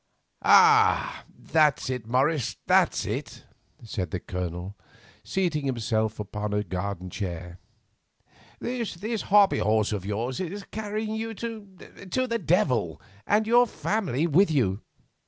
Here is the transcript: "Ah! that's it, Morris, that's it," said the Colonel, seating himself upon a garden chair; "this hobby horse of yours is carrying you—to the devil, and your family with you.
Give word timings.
"Ah! 0.41 1.25
that's 1.29 1.87
it, 1.87 2.07
Morris, 2.07 2.55
that's 2.65 3.05
it," 3.05 3.45
said 3.83 4.09
the 4.09 4.19
Colonel, 4.19 4.75
seating 5.23 5.65
himself 5.67 6.19
upon 6.19 6.55
a 6.55 6.63
garden 6.63 7.11
chair; 7.11 7.59
"this 8.59 9.21
hobby 9.21 9.59
horse 9.59 9.91
of 9.91 10.03
yours 10.03 10.39
is 10.39 10.63
carrying 10.71 11.13
you—to 11.13 11.67
the 11.75 12.41
devil, 12.43 12.99
and 13.27 13.45
your 13.45 13.67
family 13.67 14.25
with 14.25 14.49
you. 14.49 14.81